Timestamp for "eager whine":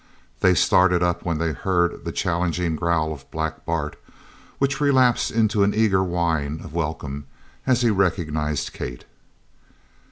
5.75-6.59